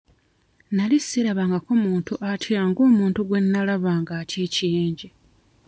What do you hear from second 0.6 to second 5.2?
Nali sirabangako muntu atya ng'omuntu gwe nalaba ng'atya ekiyenje.